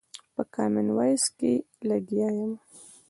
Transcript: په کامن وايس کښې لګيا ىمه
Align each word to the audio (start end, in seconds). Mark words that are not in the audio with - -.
په 0.35 0.43
کامن 0.55 0.87
وايس 0.97 1.23
کښې 1.37 1.53
لګيا 1.89 2.29
ىمه 2.41 2.59